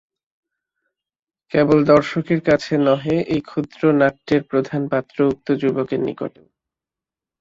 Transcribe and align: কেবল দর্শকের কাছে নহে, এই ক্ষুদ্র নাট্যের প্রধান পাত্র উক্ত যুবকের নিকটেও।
কেবল 1.51 1.79
দর্শকের 1.85 2.39
কাছে 2.41 2.73
নহে, 2.87 3.15
এই 3.33 3.41
ক্ষুদ্র 3.41 3.81
নাট্যের 3.93 4.41
প্রধান 4.43 4.81
পাত্র 4.87 5.17
উক্ত 5.25 5.47
যুবকের 5.61 6.01
নিকটেও। 6.07 6.47